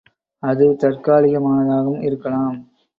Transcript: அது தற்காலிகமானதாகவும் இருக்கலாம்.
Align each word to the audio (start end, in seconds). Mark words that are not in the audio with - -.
அது 0.43 0.65
தற்காலிகமானதாகவும் 0.75 2.01
இருக்கலாம். 2.01 2.57